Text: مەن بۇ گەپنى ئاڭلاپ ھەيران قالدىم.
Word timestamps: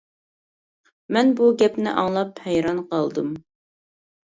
مەن 1.19 1.29
بۇ 1.41 1.51
گەپنى 1.61 1.95
ئاڭلاپ 1.95 2.45
ھەيران 2.49 2.85
قالدىم. 2.93 3.35